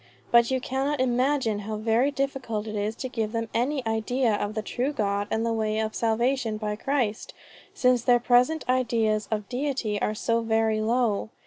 "But 0.31 0.49
you 0.49 0.59
cannot 0.59 0.99
imagine 0.99 1.59
how 1.59 1.75
very 1.75 2.09
difficult 2.09 2.65
it 2.65 2.75
is 2.75 2.95
to 2.95 3.07
give 3.07 3.33
them 3.33 3.49
any 3.53 3.85
idea 3.85 4.33
of 4.33 4.55
the 4.55 4.63
true 4.63 4.91
God 4.91 5.27
and 5.29 5.45
the 5.45 5.53
way 5.53 5.77
of 5.77 5.93
salvation 5.93 6.57
by 6.57 6.75
Christ, 6.75 7.35
since 7.75 8.01
their 8.03 8.19
present 8.19 8.65
ideas 8.67 9.27
of 9.29 9.47
Deity 9.47 10.01
are 10.01 10.15
so 10.15 10.41
very 10.41 10.81
low." 10.81 11.29